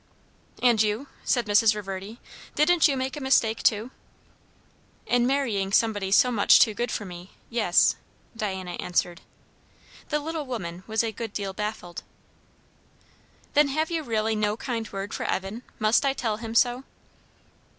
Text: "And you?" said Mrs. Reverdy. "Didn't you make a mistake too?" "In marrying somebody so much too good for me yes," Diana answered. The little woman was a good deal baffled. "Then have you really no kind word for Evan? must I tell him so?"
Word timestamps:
"And 0.63 0.81
you?" 0.81 1.09
said 1.23 1.45
Mrs. 1.45 1.75
Reverdy. 1.75 2.19
"Didn't 2.55 2.87
you 2.87 2.97
make 2.97 3.15
a 3.15 3.21
mistake 3.21 3.61
too?" 3.61 3.91
"In 5.05 5.27
marrying 5.27 5.71
somebody 5.71 6.09
so 6.11 6.31
much 6.31 6.59
too 6.59 6.73
good 6.73 6.89
for 6.91 7.05
me 7.05 7.33
yes," 7.51 7.97
Diana 8.35 8.71
answered. 8.79 9.21
The 10.09 10.17
little 10.17 10.47
woman 10.47 10.83
was 10.87 11.03
a 11.03 11.11
good 11.11 11.33
deal 11.33 11.53
baffled. 11.53 12.01
"Then 13.53 13.67
have 13.67 13.91
you 13.91 14.01
really 14.01 14.35
no 14.35 14.57
kind 14.57 14.89
word 14.91 15.13
for 15.13 15.25
Evan? 15.25 15.61
must 15.77 16.03
I 16.03 16.13
tell 16.13 16.37
him 16.37 16.55
so?" 16.55 16.83